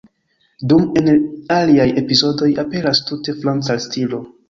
Dum 0.73 0.87
en 1.01 1.11
aliaj 1.57 1.87
epizodoj 2.05 2.51
aperas 2.67 3.07
tute 3.11 3.41
franca 3.41 3.83
stilo. 3.89 4.29